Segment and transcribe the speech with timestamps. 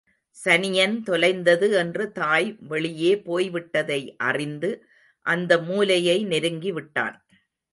[0.37, 4.71] சனியன் தொலைந்தது என்று தாய் வெளியே போய்விட்டதை அறிந்து,
[5.25, 7.17] அந்த மூலையை நெருங்கி விட்டான்.